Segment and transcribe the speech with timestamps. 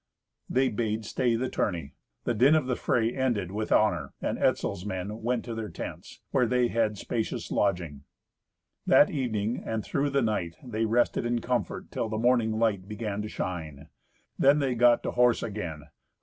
[0.49, 1.93] They bade stay the tourney.
[2.23, 6.21] The din of the fray ended with honour, and Etzel's men went to their tents,
[6.31, 8.05] where they had spacious lodging.
[8.87, 13.21] That evening, and through the night, they rested in comfort, till the morning light began
[13.21, 13.89] to shine.
[14.39, 15.83] Then they got to horse again.